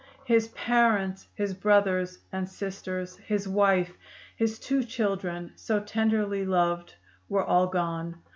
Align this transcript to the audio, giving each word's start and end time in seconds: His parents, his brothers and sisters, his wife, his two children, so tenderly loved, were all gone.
His 0.25 0.47
parents, 0.47 1.27
his 1.35 1.53
brothers 1.53 2.17
and 2.31 2.49
sisters, 2.49 3.17
his 3.17 3.47
wife, 3.47 3.91
his 4.35 4.57
two 4.57 4.83
children, 4.83 5.51
so 5.55 5.79
tenderly 5.79 6.43
loved, 6.43 6.95
were 7.29 7.45
all 7.45 7.67
gone. 7.67 8.15